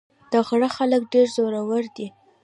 د 0.31 0.33
غره 0.47 0.69
خلک 0.77 1.01
ډېر 1.13 1.27
زړور 1.35 1.85
دي. 1.95 2.07